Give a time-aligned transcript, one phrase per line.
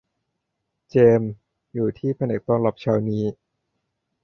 [0.89, 1.31] เจมส์
[1.73, 3.23] อยู่ที่แผนกต้อนรับเช้านี้